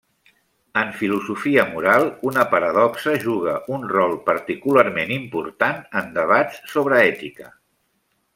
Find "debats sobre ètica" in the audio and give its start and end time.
6.17-7.53